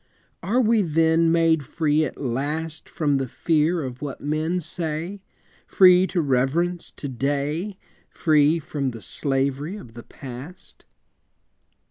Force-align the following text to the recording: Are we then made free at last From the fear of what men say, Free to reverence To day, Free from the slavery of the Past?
Are 0.41 0.59
we 0.59 0.81
then 0.81 1.31
made 1.31 1.63
free 1.63 2.03
at 2.05 2.19
last 2.19 2.89
From 2.89 3.17
the 3.17 3.27
fear 3.27 3.83
of 3.83 4.01
what 4.01 4.19
men 4.19 4.59
say, 4.59 5.21
Free 5.67 6.07
to 6.07 6.21
reverence 6.21 6.89
To 6.93 7.07
day, 7.07 7.77
Free 8.09 8.57
from 8.57 8.89
the 8.89 9.01
slavery 9.03 9.75
of 9.75 9.93
the 9.93 10.01
Past? 10.01 10.85